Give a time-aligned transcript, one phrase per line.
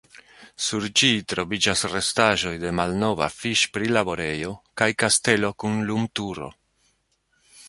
[0.67, 6.53] Sur ĝi troviĝas restaĵoj de malnova fiŝ-prilaborejo kaj kastelo kun lumturo.